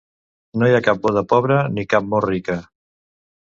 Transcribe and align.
No 0.61 0.69
hi 0.69 0.73
ha 0.77 0.83
cap 0.87 1.03
boda 1.03 1.23
pobra, 1.35 1.59
ni 1.75 1.87
cap 1.93 2.11
mort 2.17 2.29
rica. 2.33 2.59